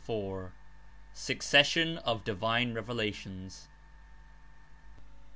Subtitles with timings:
[0.07, 0.51] «4
[1.13, 3.67] SUCCESSION OF DIVINE REVELATIONS.